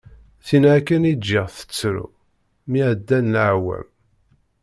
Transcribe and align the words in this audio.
Tinna 0.45 0.69
akken 0.77 1.03
i 1.11 1.13
ğğiɣ 1.23 1.45
tettru, 1.55 2.05
mi 2.69 2.79
ɛeddan 2.89 3.25
laɛwam. 3.33 3.87